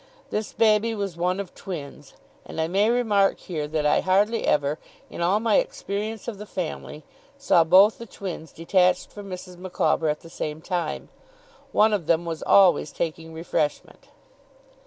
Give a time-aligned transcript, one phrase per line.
[0.31, 4.79] This baby was one of twins; and I may remark here that I hardly ever,
[5.11, 7.03] in all my experience of the family,
[7.37, 9.57] saw both the twins detached from Mrs.
[9.59, 11.09] Micawber at the same time.
[11.71, 14.07] One of them was always taking refreshment.